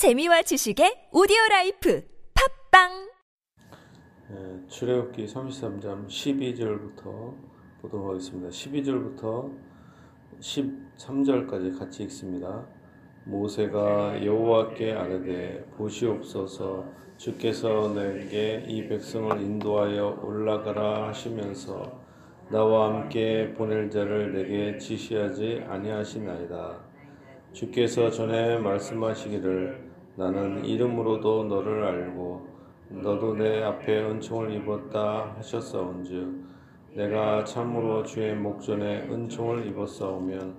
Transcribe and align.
재미와 0.00 0.40
지식의 0.40 1.10
오디오 1.12 1.36
라이프 1.50 2.02
팟빵 2.70 3.10
예, 4.30 4.66
출애굽기 4.66 5.26
33장 5.26 6.06
12절부터 6.06 7.36
보도록 7.82 8.08
하겠습니다. 8.08 8.48
12절부터 8.48 9.54
13절까지 10.40 11.78
같이 11.78 12.04
읽습니다. 12.04 12.66
모세가 13.26 14.24
여호와께 14.24 14.92
아뢰되 14.92 15.66
보시옵소서 15.76 16.86
주께서 17.18 17.92
내게 17.92 18.64
이 18.66 18.88
백성을 18.88 19.38
인도하여 19.38 20.22
올라가라 20.24 21.08
하시면서 21.08 22.00
나와 22.48 22.94
함께 22.94 23.52
보낼 23.52 23.90
자를 23.90 24.32
내게 24.32 24.78
지시하지 24.78 25.64
아니하시나이다. 25.68 26.88
주께서 27.52 28.10
전에 28.10 28.56
말씀하시기를 28.56 29.89
나는 30.20 30.62
이름으로도 30.66 31.44
너를 31.44 31.82
알고 31.82 32.46
너도 32.90 33.36
내 33.36 33.62
앞에 33.62 34.02
은총을 34.04 34.52
입었다 34.52 35.32
하셨사온즉 35.38 36.44
내가 36.94 37.42
참으로 37.44 38.02
주의 38.02 38.34
목전에 38.34 39.08
은총을 39.08 39.66
입었사오면 39.68 40.56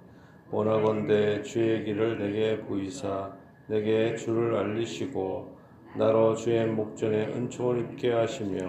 원하건대 0.49 1.43
주의 1.43 1.85
길을 1.85 2.17
내게 2.17 2.59
보이사 2.61 3.31
내게 3.67 4.16
주를 4.16 4.57
알리시고 4.57 5.55
나로 5.95 6.33
주의 6.33 6.66
목전에 6.66 7.27
은총을 7.27 7.81
입게 7.81 8.13
하시며 8.13 8.67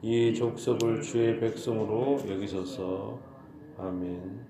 이 0.00 0.32
족속을 0.32 1.02
주의 1.02 1.38
백성으로 1.40 2.18
여기소서 2.26 3.18
아멘. 3.76 4.46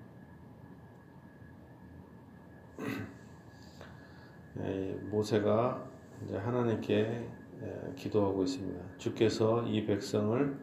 예, 4.59 4.97
모세가 5.09 5.83
이제 6.23 6.37
하나님께 6.37 7.29
예, 7.61 7.93
기도하고 7.95 8.43
있습니다. 8.43 8.79
주께서 8.97 9.63
이 9.63 9.85
백성을 9.85 10.57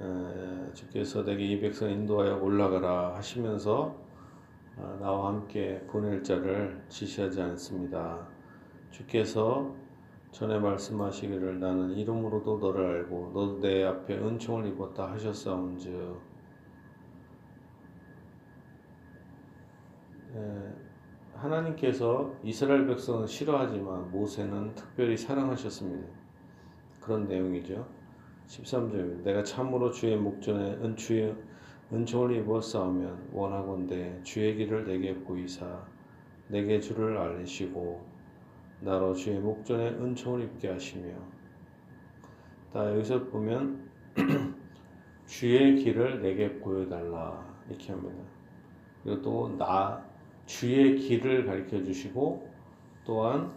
예, 0.00 0.72
주께서 0.72 1.24
내게 1.24 1.44
이 1.44 1.60
백성 1.60 1.90
인도하여 1.90 2.38
올라가라 2.38 3.16
하시면서 3.16 3.96
아, 4.76 4.96
나와 5.00 5.28
함께 5.28 5.80
보낼 5.88 6.22
자를 6.22 6.82
지시하지 6.88 7.40
않습니다. 7.42 8.26
주께서 8.90 9.74
전에 10.30 10.58
말씀하시기를 10.58 11.58
나는 11.58 11.90
이름으로도 11.90 12.58
너를 12.58 12.86
알고 12.86 13.32
너도 13.34 13.60
내 13.60 13.84
앞에 13.84 14.16
은총을 14.16 14.68
입었다 14.68 15.10
하셨사온즉 15.12 16.30
하나님께서 21.40 22.34
이스라엘 22.42 22.86
백성은 22.86 23.26
싫어하지만 23.26 24.10
모세는 24.10 24.74
특별히 24.74 25.16
사랑하셨습니다. 25.16 26.06
그런 27.00 27.26
내용이죠. 27.26 27.86
13절 28.46 29.22
내가 29.22 29.42
참으로 29.42 29.90
주의 29.90 30.16
목전에 30.16 30.74
은추의 30.74 31.34
은총을 31.92 32.62
싸우면 32.62 33.30
원하건대 33.32 34.20
주의 34.22 34.54
길을 34.56 34.84
내게 34.84 35.14
보이사 35.14 35.82
내게 36.48 36.78
주를 36.78 37.16
알리시고 37.16 38.04
나로 38.80 39.14
주의 39.14 39.38
목전에 39.40 39.88
은총을 39.88 40.42
입게 40.42 40.68
하시며 40.68 41.14
다 42.72 42.92
여기서 42.92 43.24
보면 43.26 43.88
주의 45.26 45.76
길을 45.76 46.20
내게 46.20 46.58
보여달라 46.58 47.44
이렇게 47.68 47.92
합니다. 47.92 48.22
그리고 49.02 49.22
또 49.22 49.48
나 49.56 50.09
주의 50.50 50.96
길을 50.96 51.46
가르쳐 51.46 51.80
주시고 51.80 52.48
또한 53.04 53.52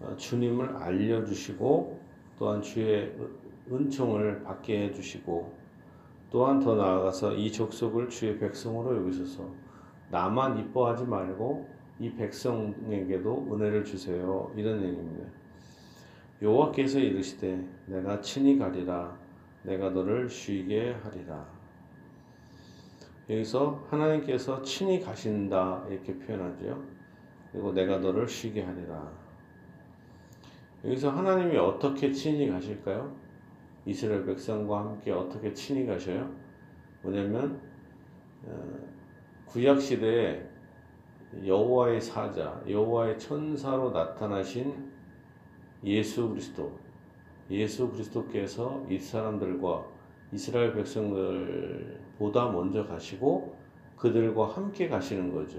어, 0.00 0.16
주님을 0.16 0.76
알려 0.76 1.22
주시고 1.26 2.00
또한 2.38 2.62
주의 2.62 3.12
은총을 3.70 4.42
받게 4.42 4.84
해 4.84 4.92
주시고 4.92 5.52
또한 6.30 6.58
더 6.58 6.74
나아가서 6.74 7.34
이 7.34 7.52
족속을 7.52 8.08
주의 8.08 8.38
백성으로 8.38 8.96
여기소서 8.96 9.46
나만 10.10 10.58
이뻐하지 10.58 11.04
말고 11.04 11.68
이 12.00 12.10
백성에게도 12.14 13.48
은혜를 13.52 13.84
주세요. 13.84 14.50
이런 14.56 14.82
얘기입니다. 14.82 15.28
여호와께서 16.40 16.98
이르시되 16.98 17.62
내가 17.86 18.22
친히 18.22 18.58
가리라 18.58 19.18
내가 19.64 19.90
너를 19.90 20.30
쉬게 20.30 20.96
하리라. 21.02 21.61
여기서 23.32 23.86
하나님께서 23.88 24.60
친히 24.62 25.00
가신다 25.00 25.86
이렇게 25.88 26.16
표현하죠. 26.18 26.82
그리고 27.50 27.72
내가 27.72 27.98
너를 27.98 28.28
쉬게 28.28 28.62
하리라. 28.62 29.10
여기서 30.84 31.10
하나님이 31.10 31.56
어떻게 31.56 32.12
친히 32.12 32.48
가실까요? 32.48 33.14
이스라엘 33.86 34.26
백성과 34.26 34.80
함께 34.80 35.12
어떻게 35.12 35.52
친히 35.54 35.86
가셔요? 35.86 36.30
뭐냐면 37.02 37.60
어, 38.44 38.78
구약 39.46 39.80
시대에 39.80 40.46
여호와의 41.44 42.00
사자, 42.00 42.62
여호와의 42.68 43.18
천사로 43.18 43.90
나타나신 43.92 44.92
예수 45.84 46.28
그리스도, 46.28 46.78
예수 47.50 47.88
그리스도께서 47.90 48.84
이 48.90 48.98
사람들과 48.98 49.91
이스라엘 50.32 50.72
백성들보다 50.74 52.50
먼저 52.50 52.86
가시고 52.86 53.56
그들과 53.96 54.48
함께 54.48 54.88
가시는 54.88 55.32
거죠. 55.32 55.58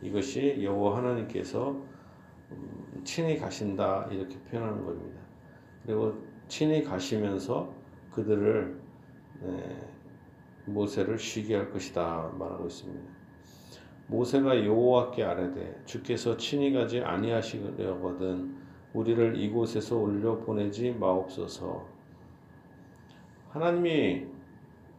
이것이 0.00 0.62
여호와 0.62 0.98
하나님께서 0.98 1.70
음, 2.50 3.02
친히 3.04 3.38
가신다 3.38 4.08
이렇게 4.10 4.38
표현하는 4.50 4.84
겁니다. 4.84 5.20
그리고 5.84 6.14
친히 6.48 6.82
가시면서 6.82 7.72
그들을 8.12 8.82
모세를 10.66 11.18
쉬게 11.18 11.56
할 11.56 11.70
것이다 11.70 12.32
말하고 12.38 12.66
있습니다. 12.66 13.12
모세가 14.06 14.64
여호와께 14.64 15.24
아뢰되 15.24 15.82
주께서 15.86 16.36
친히 16.36 16.72
가지 16.72 17.00
아니하시려거든 17.00 18.54
우리를 18.92 19.40
이곳에서 19.40 19.98
올려 19.98 20.38
보내지 20.38 20.92
마옵소서. 20.92 21.91
하나님이 23.52 24.26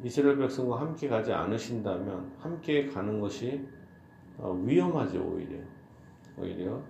이스라엘 0.03 0.37
백성과 0.37 0.79
함께 0.79 1.07
가지 1.07 1.33
않으신다면 1.33 2.33
함께 2.37 2.85
가는 2.85 3.19
것이 3.19 3.65
어, 4.37 4.53
위험하죠 4.63 5.23
오히려 5.23 5.57
오히려 6.37 6.81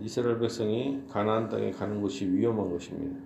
이스라엘 0.00 0.38
백성이 0.38 1.02
가나안 1.08 1.48
땅에 1.48 1.72
가는 1.72 2.00
것이 2.00 2.24
위험한 2.30 2.70
것입니다. 2.70 3.20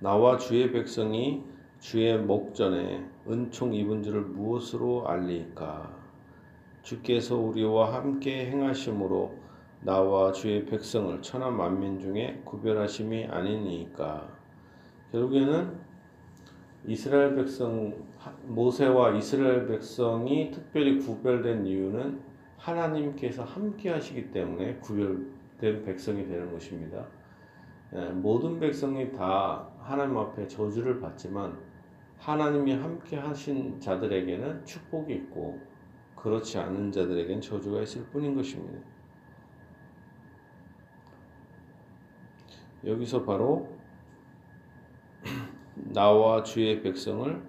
나와 0.00 0.38
주의 0.38 0.72
백성이 0.72 1.44
주의 1.78 2.16
목전에 2.18 3.06
은총 3.28 3.74
입은 3.74 4.02
줄을 4.02 4.22
무엇으로 4.22 5.06
알리까? 5.06 5.94
주께서 6.82 7.36
우리와 7.36 7.94
함께 7.94 8.50
행하심으로 8.50 9.39
나와 9.82 10.30
주의 10.30 10.66
백성을 10.66 11.22
천하 11.22 11.50
만민 11.50 11.98
중에 11.98 12.42
구별하심이 12.44 13.26
아니니까 13.26 14.28
결국에는 15.10 15.78
이스라엘 16.86 17.34
백성 17.34 17.94
모세와 18.44 19.12
이스라엘 19.16 19.66
백성이 19.66 20.50
특별히 20.50 20.98
구별된 20.98 21.66
이유는 21.66 22.20
하나님께서 22.58 23.42
함께 23.42 23.90
하시기 23.90 24.30
때문에 24.30 24.76
구별된 24.76 25.84
백성이 25.84 26.26
되는 26.26 26.52
것입니다. 26.52 27.06
예, 27.94 28.10
모든 28.10 28.60
백성이 28.60 29.10
다 29.12 29.66
하나님 29.78 30.16
앞에 30.18 30.46
저주를 30.46 31.00
받지만 31.00 31.58
하나님이 32.18 32.74
함께 32.74 33.16
하신 33.16 33.80
자들에게는 33.80 34.64
축복이 34.66 35.14
있고 35.14 35.58
그렇지 36.16 36.58
않은 36.58 36.92
자들에게는 36.92 37.40
저주가 37.40 37.80
있을 37.80 38.04
뿐인 38.06 38.34
것입니다. 38.34 38.78
여기서 42.84 43.24
바로 43.24 43.68
나와 45.74 46.42
주의 46.42 46.82
백성을 46.82 47.42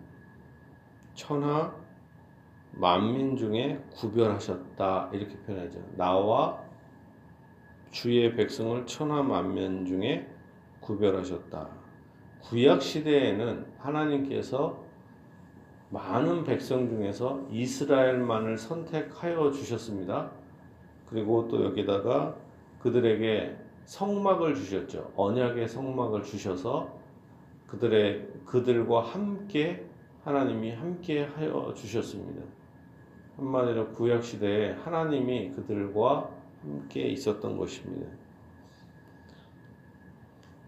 천하 1.13 1.73
만민 2.73 3.35
중에 3.35 3.83
구별하셨다 3.91 5.09
이렇게 5.13 5.37
표현하죠. 5.39 5.79
나와 5.97 6.61
주의 7.91 8.33
백성을 8.33 8.85
천하 8.85 9.21
만민 9.21 9.85
중에 9.85 10.27
구별하셨다. 10.79 11.69
구약 12.41 12.81
시대에는 12.81 13.65
하나님께서 13.77 14.83
많은 15.89 16.45
백성 16.45 16.87
중에서 16.87 17.45
이스라엘만을 17.51 18.57
선택하여 18.57 19.51
주셨습니다. 19.51 20.31
그리고 21.07 21.47
또 21.49 21.63
여기다가 21.65 22.35
그들에게 22.79 23.57
성막을 23.85 24.55
주셨죠. 24.55 25.11
언약의 25.15 25.67
성막을 25.67 26.23
주셔서 26.23 26.99
그들의 27.67 28.27
그들과 28.45 29.01
함께 29.01 29.85
하나님이 30.23 30.71
함께 30.71 31.23
하여 31.23 31.73
주셨습니다. 31.75 32.43
한마디로 33.37 33.89
구약 33.93 34.23
시대에 34.23 34.71
하나님이 34.71 35.51
그들과 35.51 36.29
함께 36.61 37.07
있었던 37.07 37.57
것입니다. 37.57 38.07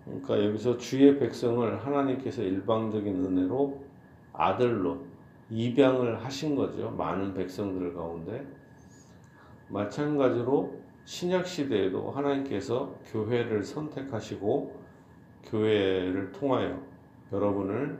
그러니까 0.05 0.43
여기서 0.43 0.77
주의 0.77 1.17
백성을 1.17 1.85
하나님께서 1.85 2.41
일방적인 2.41 3.25
은혜로 3.25 3.83
아들로 4.33 5.05
입양을 5.49 6.23
하신 6.23 6.55
거죠. 6.55 6.89
많은 6.91 7.33
백성들 7.33 7.93
가운데. 7.93 8.45
마찬가지로 9.69 10.82
신약 11.05 11.45
시대에도 11.45 12.11
하나님께서 12.11 12.97
교회를 13.11 13.63
선택하시고 13.63 14.79
교회를 15.45 16.31
통하여 16.31 16.81
여러분을 17.31 17.99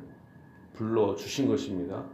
불러 0.74 1.16
주신 1.16 1.48
것입니다. 1.48 2.06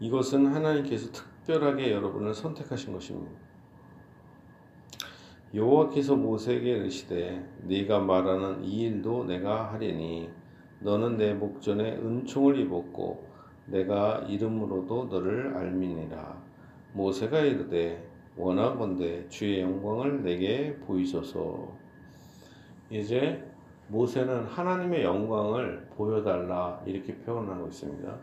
이것은 0.00 0.46
하나님께서 0.46 1.10
특별하게 1.12 1.92
여러분을 1.92 2.34
선택하신 2.34 2.92
것입니다. 2.92 3.30
여호와께서 5.54 6.16
모세에게 6.16 6.70
이르시되 6.70 7.46
네가 7.64 8.00
말하는 8.00 8.64
이 8.64 8.82
일도 8.82 9.24
내가 9.24 9.72
하리니 9.72 10.30
너는 10.80 11.16
내 11.16 11.34
목전에 11.34 11.96
은총을 11.96 12.58
입었고 12.58 13.30
내가 13.66 14.24
이름으로도 14.28 15.04
너를 15.04 15.56
알미니라 15.56 16.42
모세가 16.94 17.40
이르되 17.40 18.11
원하건대 18.36 19.28
주의 19.28 19.60
영광을 19.60 20.22
내게 20.22 20.74
보이소서 20.86 21.72
이제 22.90 23.42
모세는 23.88 24.44
하나님의 24.46 25.02
영광을 25.04 25.86
보여달라 25.96 26.80
이렇게 26.86 27.14
표현하고 27.14 27.68
있습니다. 27.68 28.16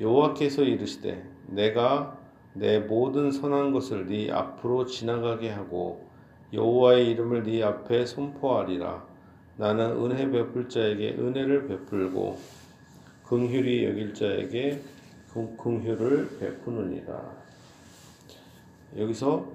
여호와께서 0.00 0.62
이르시되 0.62 1.24
내가 1.46 2.18
내 2.52 2.78
모든 2.78 3.30
선한 3.30 3.72
것을 3.72 4.06
네 4.06 4.30
앞으로 4.30 4.86
지나가게 4.86 5.50
하고 5.50 6.06
여호와의 6.52 7.10
이름을 7.10 7.42
네 7.42 7.62
앞에 7.62 8.06
선포하리라. 8.06 9.04
나는 9.56 9.92
은혜 10.04 10.30
베풀 10.30 10.68
자에게 10.68 11.16
은혜를 11.18 11.66
베풀고 11.66 12.38
긍휼히 13.24 13.84
여길 13.84 14.14
자에게 14.14 14.80
긍휼을 15.58 16.38
베푸느니라. 16.38 17.45
여기서 18.96 19.46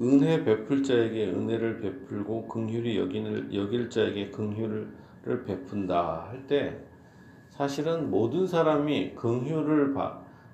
은혜 0.00 0.44
베풀 0.44 0.82
자에게 0.82 1.28
은혜를 1.28 1.80
베풀고 1.80 2.48
긍휼히 2.48 2.98
여기는 2.98 3.54
여길 3.54 3.90
자에게 3.90 4.30
긍휼을 4.30 5.44
베푼다 5.44 6.28
할 6.28 6.46
때 6.46 6.84
사실은 7.50 8.10
모든 8.10 8.46
사람이 8.48 9.14
긍휼을 9.14 9.94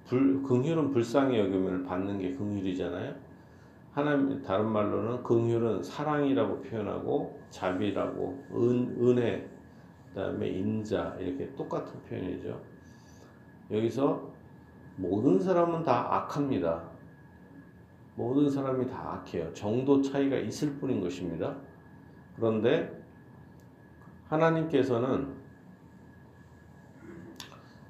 불, 0.06 0.42
긍휼은 0.42 0.90
불쌍히 0.90 1.38
여김을 1.38 1.84
받는 1.84 2.18
게 2.18 2.34
긍휼이잖아요. 2.34 3.14
하나님 3.92 4.42
다른 4.42 4.66
말로는 4.66 5.22
긍휼은 5.22 5.82
사랑이라고 5.82 6.60
표현하고 6.60 7.40
자비라고 7.48 8.44
은, 8.52 8.96
은혜 9.00 9.48
그다음에 10.08 10.48
인자 10.48 11.16
이렇게 11.20 11.54
똑같은 11.54 11.98
표현이죠. 12.02 12.60
여기서 13.70 14.29
모든 15.00 15.40
사람은 15.40 15.82
다 15.82 16.14
악합니다. 16.14 16.82
모든 18.16 18.50
사람이 18.50 18.86
다 18.86 19.14
악해요. 19.14 19.50
정도 19.54 20.02
차이가 20.02 20.36
있을 20.36 20.74
뿐인 20.74 21.00
것입니다. 21.00 21.56
그런데 22.36 23.02
하나님께서는 24.28 25.34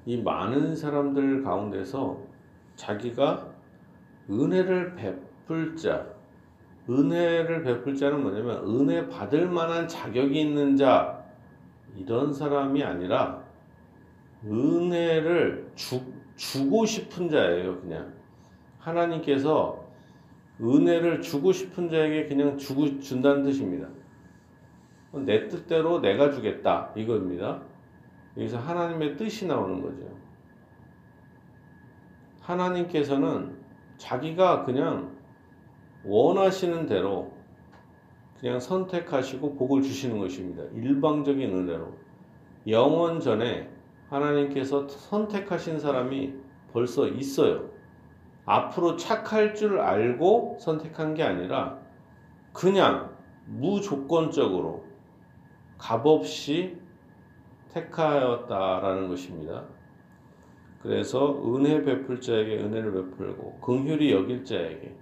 이 0.05 0.21
많은 0.21 0.73
사람들 0.73 1.43
가운데서 1.43 2.23
자기가 2.75 3.53
은혜를 4.29 4.95
베풀 4.95 5.75
자, 5.75 6.07
은혜를 6.89 7.63
베풀 7.63 7.95
자는 7.95 8.21
뭐냐면 8.21 8.63
은혜 8.65 9.07
받을 9.09 9.49
만한 9.49 9.85
자격이 9.85 10.39
있는 10.39 10.77
자, 10.77 11.25
이런 11.97 12.33
사람이 12.33 12.81
아니라 12.81 13.43
은혜를 14.45 15.71
주, 15.75 16.01
주고 16.41 16.87
싶은 16.87 17.29
자예요, 17.29 17.79
그냥. 17.81 18.11
하나님께서 18.79 19.85
은혜를 20.59 21.21
주고 21.21 21.51
싶은 21.51 21.87
자에게 21.87 22.25
그냥 22.25 22.57
주고 22.57 22.99
준다는 22.99 23.43
뜻입니다. 23.43 23.87
내 25.13 25.47
뜻대로 25.47 26.01
내가 26.01 26.31
주겠다 26.31 26.91
이겁니다. 26.95 27.61
여기서 28.37 28.57
하나님의 28.57 29.17
뜻이 29.17 29.45
나오는 29.45 29.83
거죠. 29.83 30.17
하나님께서는 32.39 33.55
자기가 33.97 34.63
그냥 34.63 35.15
원하시는 36.03 36.87
대로 36.87 37.31
그냥 38.39 38.59
선택하시고 38.59 39.57
복을 39.57 39.83
주시는 39.83 40.17
것입니다. 40.17 40.63
일방적인 40.73 41.55
은혜로. 41.55 41.93
영원 42.67 43.19
전에 43.19 43.69
하나님께서 44.11 44.87
선택하신 44.87 45.79
사람이 45.79 46.33
벌써 46.73 47.07
있어요. 47.07 47.69
앞으로 48.45 48.97
착할 48.97 49.55
줄 49.55 49.79
알고 49.79 50.57
선택한 50.59 51.13
게 51.13 51.23
아니라 51.23 51.79
그냥 52.51 53.15
무조건적으로 53.45 54.85
값없이 55.77 56.77
택하였다라는 57.69 59.07
것입니다. 59.07 59.63
그래서 60.81 61.41
은혜 61.45 61.81
베풀 61.83 62.19
자에게 62.19 62.57
은혜를 62.57 62.91
베풀고 62.93 63.59
긍휼히 63.61 64.11
여길 64.11 64.43
자에게 64.43 64.95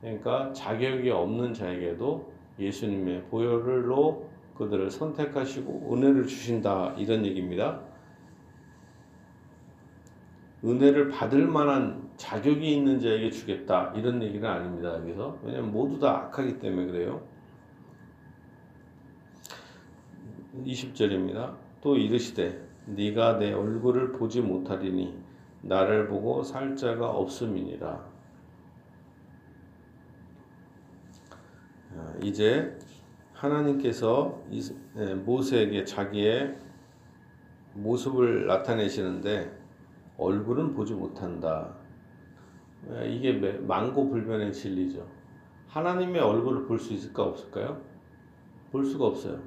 그러니까 0.00 0.52
자격이 0.52 1.10
없는 1.10 1.54
자에게도 1.54 2.32
예수님의 2.58 3.24
보혈로 3.30 4.28
그들을 4.58 4.90
선택하시고 4.90 5.94
은혜를 5.94 6.26
주신다 6.26 6.94
이런 6.98 7.24
얘기입니다. 7.24 7.80
은혜를 10.64 11.08
받을 11.10 11.46
만한 11.46 12.08
자격이 12.16 12.74
있는 12.74 12.98
자에게 12.98 13.30
주겠다 13.30 13.92
이런 13.94 14.22
얘기는 14.22 14.48
아닙니다. 14.48 14.94
여기서 14.94 15.38
왜냐하면 15.42 15.72
모두 15.72 15.98
다 15.98 16.26
악하기 16.26 16.58
때문에 16.58 16.86
그래요. 16.86 17.22
20절입니다. 20.64 21.54
또 21.82 21.96
이르시되 21.96 22.66
네가 22.86 23.38
내 23.38 23.52
얼굴을 23.52 24.12
보지 24.12 24.40
못하리니 24.40 25.14
나를 25.62 26.06
보고 26.08 26.42
살 26.42 26.76
자가 26.76 27.10
없음이니라. 27.10 28.14
아, 31.96 32.14
이제 32.22 32.78
하나님께서 33.32 34.42
모세에게 35.24 35.84
자기의 35.84 36.56
모습을 37.74 38.46
나타내시는데 38.46 39.63
얼굴은 40.16 40.74
보지 40.74 40.94
못한다. 40.94 41.74
이게 43.06 43.32
망고 43.32 44.08
불변의 44.10 44.52
진리죠. 44.52 45.06
하나님의 45.68 46.20
얼굴을 46.20 46.66
볼 46.66 46.78
수 46.78 46.92
있을까 46.92 47.22
없을까요? 47.24 47.80
볼 48.70 48.84
수가 48.84 49.06
없어요. 49.06 49.40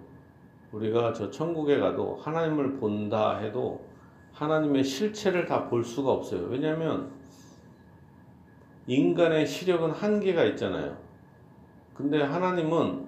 우리가 0.71 1.13
저 1.13 1.29
천국에 1.29 1.79
가도 1.79 2.15
하나님을 2.17 2.77
본다 2.77 3.37
해도 3.37 3.85
하나님의 4.33 4.83
실체를 4.83 5.45
다 5.45 5.69
볼 5.69 5.83
수가 5.83 6.11
없어요. 6.11 6.47
왜냐하면 6.47 7.11
인간의 8.87 9.45
시력은 9.45 9.91
한계가 9.91 10.43
있잖아요. 10.45 10.97
근데 11.93 12.21
하나님은 12.21 13.07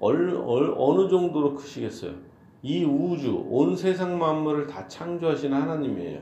얼, 0.00 0.36
얼, 0.44 0.74
어느 0.76 1.08
정도로 1.08 1.54
크시겠어요? 1.54 2.14
이 2.62 2.84
우주, 2.84 3.44
온 3.48 3.76
세상 3.76 4.18
만물을 4.18 4.66
다 4.66 4.86
창조하신 4.88 5.52
하나님이에요. 5.52 6.20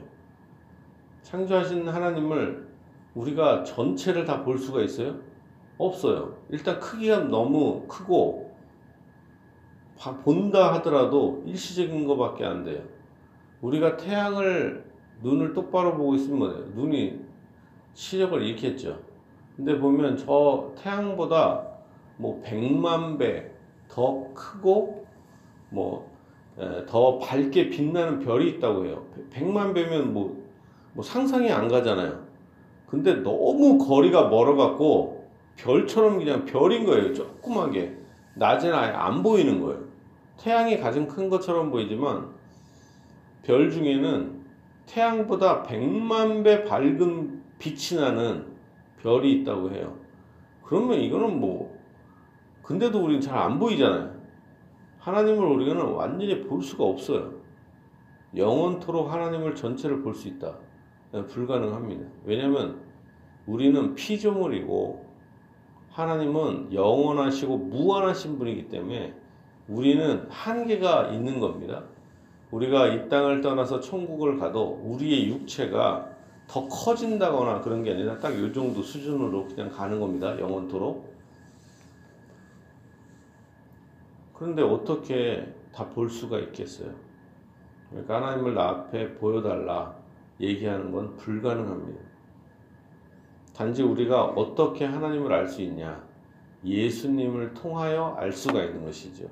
창조하신 1.33 1.89
하나님을 1.89 2.69
우리가 3.15 3.65
전체를 3.65 4.27
다 4.27 4.45
볼 4.45 4.59
수가 4.59 4.83
있어요? 4.83 5.17
없어요. 5.79 6.37
일단 6.51 6.79
크기가 6.79 7.21
너무 7.21 7.87
크고 7.89 8.53
본다 10.25 10.75
하더라도 10.75 11.43
일시적인 11.47 12.07
것밖에 12.07 12.45
안 12.45 12.65
돼요. 12.65 12.83
우리가 13.63 13.97
태양을 13.97 14.85
눈을 15.23 15.55
똑바로 15.55 15.97
보고 15.97 16.15
있으면? 16.15 16.75
눈이 16.75 17.21
시력을 17.95 18.43
잃겠죠. 18.43 19.01
근데 19.57 19.79
보면 19.79 20.19
저 20.19 20.75
태양보다 20.77 21.67
뭐 22.19 22.43
100만 22.45 23.19
배 23.19 23.51
더 23.89 24.27
크고 24.35 25.07
뭐 25.71 26.13
더 26.87 27.19
밝게 27.19 27.71
빛나는 27.71 28.19
별이 28.19 28.51
있다고 28.51 28.85
해요. 28.85 29.07
100만 29.31 29.75
배면 29.75 30.13
뭐 30.13 30.42
뭐 30.93 31.03
상상이 31.05 31.51
안 31.51 31.69
가잖아요. 31.69 32.27
근데 32.87 33.15
너무 33.23 33.79
거리가 33.79 34.29
멀어갖고 34.29 35.29
별처럼 35.57 36.19
그냥 36.19 36.45
별인 36.45 36.85
거예요. 36.85 37.13
조그맣게. 37.15 37.99
낮에는 38.35 38.77
아예 38.77 38.91
안 38.93 39.23
보이는 39.23 39.61
거예요. 39.61 39.83
태양이 40.39 40.79
가장 40.79 41.07
큰 41.07 41.29
것처럼 41.31 41.71
보이지만 41.71 42.29
별 43.43 43.71
중에는 43.71 44.43
태양보다 44.87 45.63
100만 45.63 46.45
배 46.45 46.65
밝은 46.65 47.43
빛이 47.59 48.01
나는 48.01 48.47
별이 49.03 49.33
있다고 49.41 49.71
해요. 49.71 49.97
그러면 50.63 50.99
이거는 50.99 51.39
뭐 51.41 51.79
근데도 52.63 53.03
우리는 53.03 53.21
잘 53.21 53.37
안 53.39 53.59
보이잖아요. 53.59 54.13
하나님을 54.99 55.45
우리는 55.45 55.77
완전히 55.77 56.41
볼 56.43 56.63
수가 56.63 56.85
없어요. 56.85 57.33
영원토록 58.37 59.13
하나님을 59.13 59.55
전체를 59.55 60.03
볼 60.03 60.15
수 60.15 60.29
있다. 60.29 60.57
불가능합니다. 61.13 62.07
왜냐하면 62.25 62.81
우리는 63.47 63.95
피조물이고 63.95 65.07
하나님은 65.91 66.73
영원하시고 66.73 67.59
무한하신 67.59 68.39
분이기 68.39 68.69
때문에 68.69 69.15
우리는 69.69 70.27
한계가 70.31 71.09
있는 71.09 71.39
겁니다. 71.39 71.85
우리가 72.51 72.89
이 72.89 73.09
땅을 73.09 73.41
떠나서 73.41 73.81
천국을 73.81 74.39
가도 74.39 74.81
우리의 74.85 75.29
육체가 75.29 76.09
더 76.47 76.67
커진다거나 76.69 77.61
그런 77.61 77.83
게 77.83 77.93
아니라 77.93 78.19
딱 78.19 78.31
이 78.33 78.53
정도 78.53 78.83
수준으로 78.83 79.49
그냥 79.49 79.71
가는 79.71 80.01
겁니다. 80.01 80.39
영원토록. 80.39 81.13
그런데 84.35 84.63
어떻게 84.63 85.47
다 85.73 85.89
볼 85.89 86.11
수가 86.11 86.39
있겠어요? 86.39 86.93
그러니까 87.91 88.17
하나님을 88.17 88.55
나 88.55 88.69
앞에 88.69 89.15
보여달라 89.15 89.95
얘기하는 90.43 90.91
건 90.91 91.17
불가능합니다. 91.17 92.01
단지 93.55 93.83
우리가 93.83 94.25
어떻게 94.25 94.85
하나님을 94.85 95.33
알 95.33 95.47
수 95.47 95.63
있냐? 95.63 96.05
예수님을 96.65 97.55
통하여 97.55 98.17
알 98.19 98.33
수가 98.33 98.63
있는 98.65 98.85
것이죠. 98.85 99.29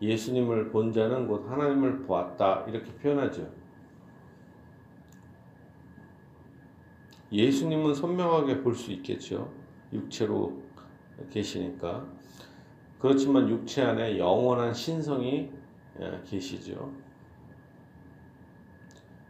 예수님을 0.00 0.70
본 0.70 0.92
자는 0.92 1.26
곧 1.26 1.48
하나님을 1.50 2.02
보았다. 2.02 2.64
이렇게 2.68 2.92
표현하죠. 2.96 3.50
예수님은 7.32 7.94
선명하게 7.94 8.62
볼 8.62 8.74
수 8.74 8.92
있겠죠. 8.92 9.52
육체로 9.92 10.62
계시니까. 11.30 12.06
그렇지만 12.98 13.48
육체 13.48 13.82
안에 13.82 14.18
영원한 14.18 14.72
신성이 14.72 15.50
예, 16.00 16.20
계시죠. 16.24 16.92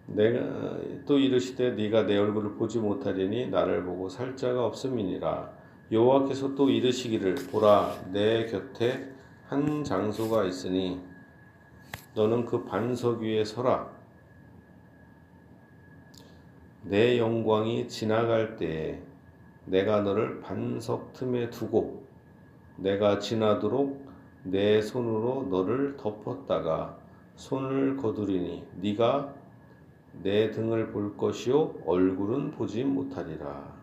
내가 0.08 0.78
또 1.06 1.18
이르시되 1.18 1.72
네가 1.72 2.04
내 2.04 2.16
얼굴을 2.16 2.54
보지 2.54 2.78
못하리니 2.78 3.48
나를 3.48 3.84
보고 3.84 4.08
살 4.08 4.36
자가 4.36 4.64
없음이니라. 4.66 5.52
여호와께서 5.92 6.54
또 6.54 6.70
이르시기를 6.70 7.34
보라 7.50 7.94
내 8.12 8.46
곁에 8.46 9.12
한 9.46 9.84
장소가 9.84 10.44
있으니 10.44 11.00
너는 12.14 12.46
그 12.46 12.64
반석 12.64 13.20
위에 13.20 13.44
서라. 13.44 13.90
내 16.82 17.18
영광이 17.18 17.88
지나갈 17.88 18.56
때에 18.56 19.02
내가 19.66 20.00
너를 20.00 20.40
반석 20.40 21.12
틈에 21.12 21.50
두고 21.50 22.06
내가 22.76 23.18
지나도록 23.18 24.08
내 24.44 24.80
손으로 24.80 25.48
너를 25.50 25.96
덮었다가 25.98 26.98
손을 27.36 27.96
거두리니 27.96 28.64
네가 28.76 29.34
내 30.22 30.50
등을 30.50 30.90
볼 30.90 31.16
것이요 31.16 31.74
얼굴은 31.86 32.52
보지 32.52 32.84
못하리라. 32.84 33.78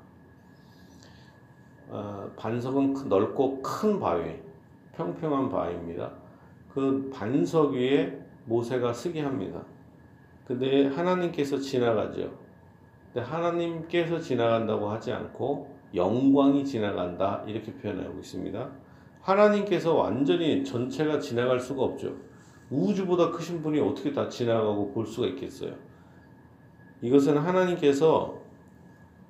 어, 1.87 2.31
반석은 2.35 3.07
넓고 3.07 3.61
큰 3.61 3.99
바위, 3.99 4.35
평평한 4.93 5.49
바위입니다. 5.49 6.11
그 6.73 7.09
반석 7.13 7.73
위에 7.73 8.19
모세가 8.45 8.93
쓰게 8.93 9.21
합니다. 9.21 9.63
근데 10.45 10.87
하나님께서 10.87 11.57
지나가죠. 11.57 12.37
근데 13.13 13.21
하나님께서 13.27 14.19
지나간다고 14.19 14.89
하지 14.89 15.11
않고 15.11 15.73
영광이 15.93 16.65
지나간다 16.65 17.43
이렇게 17.47 17.73
표현하고 17.73 18.19
있습니다. 18.19 18.69
하나님께서 19.21 19.95
완전히 19.95 20.63
전체가 20.63 21.19
지나갈 21.19 21.59
수가 21.59 21.83
없죠. 21.83 22.15
우주보다 22.69 23.31
크신 23.31 23.61
분이 23.61 23.79
어떻게 23.79 24.11
다 24.11 24.27
지나가고 24.27 24.91
볼 24.91 25.05
수가 25.05 25.27
있겠어요? 25.27 25.73
이것은 27.05 27.37
하나님께서 27.37 28.41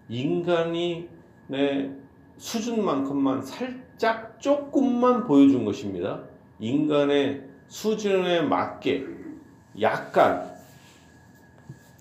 인간이 0.07 1.09
내 1.47 1.91
수준만큼만 2.37 3.41
살짝 3.41 4.39
조금만 4.39 5.27
보여준 5.27 5.65
것입니다. 5.65 6.23
인간의 6.59 7.43
수준에 7.67 8.43
맞게 8.43 9.05
약간 9.81 10.55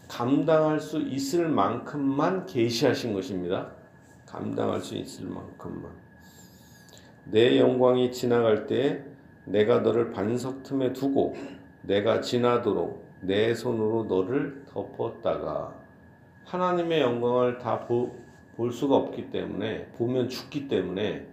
감당할 0.06 0.78
수 0.78 1.00
있을 1.00 1.48
만큼만 1.48 2.46
계시하신 2.46 3.12
것입니다. 3.12 3.72
감당할 4.26 4.80
수 4.80 4.94
있을 4.94 5.26
만큼만. 5.26 5.90
내 7.24 7.58
영광이 7.58 8.12
지나갈 8.12 8.68
때 8.68 9.04
내가 9.44 9.80
너를 9.80 10.12
반석 10.12 10.62
틈에 10.62 10.92
두고 10.92 11.34
내가 11.82 12.20
지나도록 12.20 13.03
내 13.20 13.54
손으로 13.54 14.04
너를 14.04 14.64
덮었다가 14.66 15.74
하나님의 16.44 17.00
영광을 17.00 17.58
다 17.58 17.86
볼 18.56 18.70
수가 18.70 18.96
없기 18.96 19.30
때문에 19.30 19.88
보면 19.92 20.28
죽기 20.28 20.68
때문에 20.68 21.28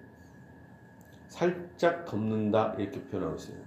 살짝 1.28 2.06
덮는다 2.06 2.76
이렇게 2.78 3.02
표현하고 3.06 3.36
있어요. 3.36 3.58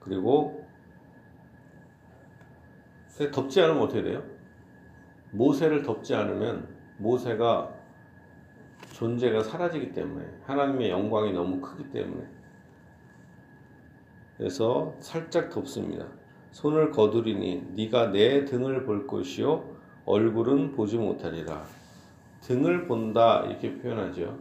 그리고 0.00 0.66
덮지 3.32 3.60
않으면 3.60 3.82
어떻게 3.82 4.02
돼요? 4.02 4.22
모세를 5.30 5.82
덮지 5.82 6.14
않으면 6.14 6.68
모세가 6.98 7.74
존재가 8.92 9.42
사라지기 9.44 9.92
때문에 9.92 10.26
하나님의 10.44 10.90
영광이 10.90 11.32
너무 11.32 11.60
크기 11.60 11.90
때문에 11.90 12.26
그래서 14.36 14.94
살짝 15.00 15.50
덮습니다. 15.50 16.06
손을 16.52 16.90
거두리니 16.90 17.72
네가 17.74 18.12
내 18.12 18.44
등을 18.44 18.84
볼 18.84 19.06
것이요 19.06 19.64
얼굴은 20.04 20.72
보지 20.72 20.98
못하리라. 20.98 21.64
등을 22.42 22.86
본다 22.86 23.44
이렇게 23.46 23.78
표현하죠. 23.78 24.38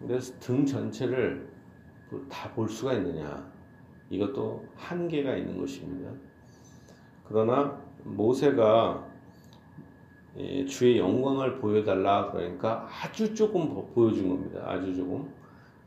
그래서 0.00 0.38
등 0.40 0.64
전체를 0.66 1.48
다 2.28 2.50
볼 2.54 2.68
수가 2.68 2.94
있느냐? 2.94 3.50
이것도 4.10 4.64
한계가 4.74 5.36
있는 5.36 5.58
것입니다. 5.58 6.10
그러나 7.24 7.80
모세가 8.02 9.08
주의 10.68 10.98
영광을 10.98 11.58
보여달라 11.58 12.30
그러니까 12.32 12.88
아주 12.90 13.32
조금 13.34 13.86
보여준 13.94 14.28
겁니다. 14.28 14.62
아주 14.66 14.94
조금. 14.94 15.32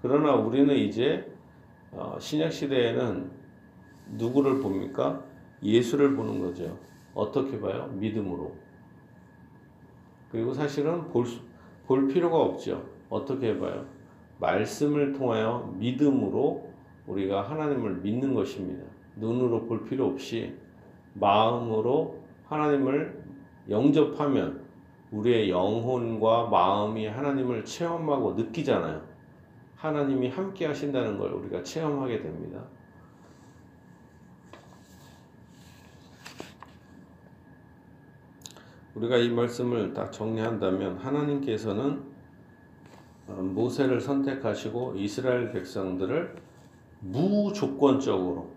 그러나 0.01 0.33
우리는 0.35 0.73
이제 0.75 1.29
어, 1.91 2.17
신약 2.19 2.51
시대에는 2.51 3.29
누구를 4.13 4.59
봅니까? 4.61 5.23
예수를 5.63 6.15
보는 6.15 6.39
거죠. 6.39 6.77
어떻게 7.13 7.59
봐요? 7.59 7.87
믿음으로. 7.93 8.55
그리고 10.31 10.53
사실은 10.53 11.09
볼, 11.09 11.25
볼 11.85 12.07
필요가 12.07 12.37
없죠. 12.37 12.83
어떻게 13.09 13.57
봐요? 13.57 13.85
말씀을 14.39 15.13
통하여 15.13 15.73
믿음으로 15.77 16.69
우리가 17.07 17.43
하나님을 17.43 17.97
믿는 17.97 18.33
것입니다. 18.33 18.83
눈으로 19.15 19.65
볼 19.65 19.85
필요 19.85 20.07
없이 20.07 20.55
마음으로 21.13 22.19
하나님을 22.45 23.23
영접하면 23.69 24.63
우리의 25.11 25.49
영혼과 25.51 26.47
마음이 26.47 27.05
하나님을 27.07 27.63
체험하고 27.63 28.33
느끼잖아요. 28.33 29.01
하나님이 29.75 30.29
함께 30.29 30.65
하신다는 30.65 31.17
걸 31.19 31.31
우리가 31.33 31.61
체험하게 31.61 32.21
됩니다. 32.21 32.63
우리가 39.03 39.17
이 39.17 39.29
말씀을 39.29 39.93
딱 39.93 40.11
정리한다면 40.11 40.97
하나님께서는 40.97 42.03
어, 43.27 43.33
모세를 43.33 43.99
선택하시고 43.99 44.95
이스라엘 44.95 45.51
백성들을 45.51 46.35
무조건적으로 47.01 48.49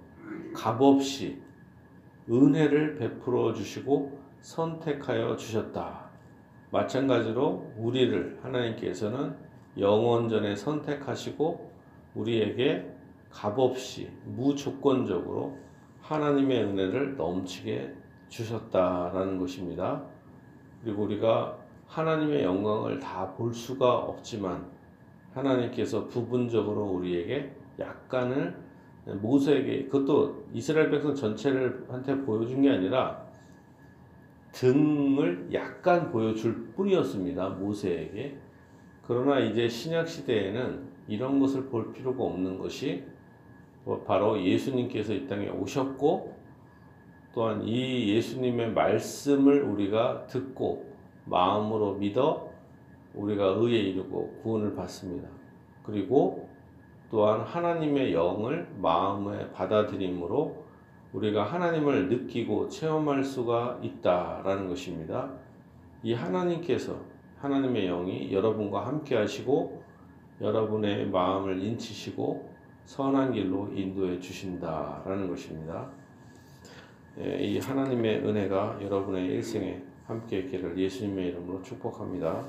값없이 0.55 1.41
은혜를 2.31 2.97
베풀어 2.97 3.55
주시고 3.55 4.21
선택하여 4.41 5.37
주셨다. 5.37 6.11
마찬가지로 6.71 7.73
우리를 7.77 8.39
하나님께서는 8.43 9.35
영원전에 9.79 10.55
선택하시고 10.55 11.73
우리에게 12.15 12.89
값없이 13.31 14.11
무조건적으로 14.25 15.57
하나님의 16.03 16.65
은혜를 16.65 17.17
넘치게 17.17 17.95
주셨다라는 18.29 19.39
것입니다. 19.39 20.16
그리고 20.83 21.05
우리가 21.05 21.59
하나님의 21.87 22.43
영광을 22.43 22.99
다 22.99 23.35
볼 23.37 23.53
수가 23.53 23.99
없지만 23.99 24.67
하나님께서 25.35 26.07
부분적으로 26.09 26.85
우리에게 26.85 27.53
약간을 27.79 28.57
모세에게 29.21 29.85
그것도 29.85 30.47
이스라엘 30.53 30.91
백성 30.91 31.15
전체를 31.15 31.85
한테 31.89 32.17
보여준 32.23 32.63
게 32.63 32.71
아니라 32.71 33.25
등을 34.53 35.51
약간 35.53 36.11
보여줄 36.11 36.73
뿐이었습니다. 36.75 37.51
모세에게. 37.51 38.39
그러나 39.07 39.39
이제 39.39 39.69
신약 39.69 40.09
시대에는 40.09 40.89
이런 41.09 41.39
것을 41.39 41.67
볼 41.67 41.93
필요가 41.93 42.25
없는 42.25 42.59
것이 42.59 43.05
뭐 43.85 44.03
바로 44.03 44.43
예수님께서 44.43 45.13
이 45.13 45.29
땅에 45.29 45.49
오셨고 45.49 46.36
또한 47.37 47.61
이 47.69 48.15
예수님의 48.15 48.73
말씀을 48.73 49.63
우리가 49.63 50.27
듣고 50.27 50.91
마음으로 51.27 51.93
믿어 51.97 52.51
우리가 53.13 53.45
의에 53.59 53.79
이르고 53.79 54.41
구원을 54.43 54.75
받습니다. 54.75 55.29
그리고 55.83 56.49
또한 57.11 57.43
하나님의 57.43 58.15
영을 58.15 58.67
마음에 58.79 59.53
받아들임으로 59.53 60.65
우리가 61.13 61.45
하나님을 61.45 62.09
느끼고 62.09 62.71
체험할 62.71 63.23
수가 63.23 63.81
있다라는 63.83 64.71
것입니다. 64.71 65.31
이 66.03 66.15
하나님께서 66.15 66.99
하나님의 67.37 67.87
영이 67.89 68.33
여러분과 68.33 68.87
함께 68.87 69.15
하시고 69.15 69.83
여러분의 70.41 71.11
마음을 71.11 71.63
인치시고 71.63 72.51
선한 72.87 73.35
길로 73.35 73.69
인도해 73.75 74.21
주신다라는 74.21 75.29
것입니다. 75.29 75.91
예, 77.19 77.39
이 77.39 77.59
하나님의 77.59 78.19
은혜가 78.19 78.79
여러분의 78.83 79.27
일생에 79.27 79.83
함께 80.07 80.41
있기를 80.41 80.79
예수님의 80.79 81.29
이름으로 81.29 81.63
축복합니다. 81.63 82.45